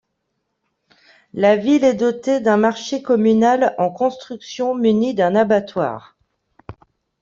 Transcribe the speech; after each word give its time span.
La 1.35 1.55
ville 1.57 1.83
est 1.83 1.93
doptée 1.93 2.39
d'un 2.39 2.57
marche 2.57 2.99
communal 3.03 3.75
en 3.77 3.91
construction 3.91 4.73
muni 4.73 5.13
d'un 5.13 5.35
abattoir. 5.35 6.17